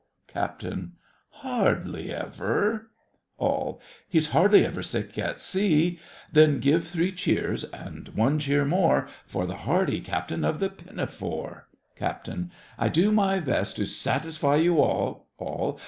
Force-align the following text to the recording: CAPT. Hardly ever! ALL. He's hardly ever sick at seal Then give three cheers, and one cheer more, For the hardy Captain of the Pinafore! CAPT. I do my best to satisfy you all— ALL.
CAPT. 0.27 0.65
Hardly 1.29 2.11
ever! 2.11 2.89
ALL. 3.37 3.79
He's 4.09 4.29
hardly 4.29 4.65
ever 4.65 4.81
sick 4.81 5.15
at 5.19 5.39
seal 5.39 5.97
Then 6.33 6.59
give 6.59 6.87
three 6.87 7.11
cheers, 7.11 7.65
and 7.65 8.07
one 8.15 8.39
cheer 8.39 8.65
more, 8.65 9.07
For 9.27 9.45
the 9.45 9.57
hardy 9.57 9.99
Captain 10.01 10.43
of 10.43 10.59
the 10.59 10.71
Pinafore! 10.71 11.67
CAPT. 11.95 12.29
I 12.79 12.89
do 12.89 13.11
my 13.11 13.39
best 13.41 13.75
to 13.75 13.85
satisfy 13.85 14.55
you 14.55 14.79
all— 14.81 15.27
ALL. 15.37 15.79